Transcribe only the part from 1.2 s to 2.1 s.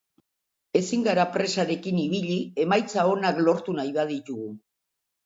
presarekin